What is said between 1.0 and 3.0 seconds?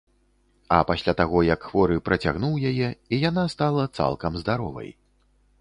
таго, як хворы працягнуў яе,